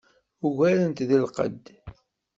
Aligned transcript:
Ugaren-t 0.45 1.01
deg 1.09 1.19
lqedd. 1.25 1.65